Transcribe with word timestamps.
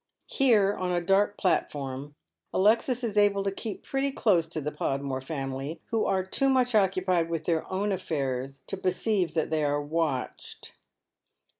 Here, 0.31 0.73
on 0.73 0.91
a 0.91 0.99
dark 0.99 1.37
platfoiTn, 1.39 2.15
Alexis 2.55 3.03
is 3.03 3.17
able 3.19 3.43
to 3.43 3.51
keep 3.51 3.83
pretty 3.83 4.11
close 4.11 4.47
to 4.47 4.59
the 4.59 4.71
Podmore 4.71 5.21
family, 5.21 5.79
who 5.91 6.05
are 6.07 6.25
too 6.25 6.49
much 6.49 6.73
occupied 6.73 7.29
with 7.29 7.43
their 7.43 7.71
own 7.71 7.91
affairs 7.91 8.63
to 8.65 8.77
perceive 8.77 9.35
that 9.35 9.51
they 9.51 9.63
are 9.63 9.79
watched. 9.79 10.73